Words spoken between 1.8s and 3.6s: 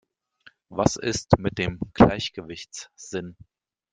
Gleichgewichtssinn?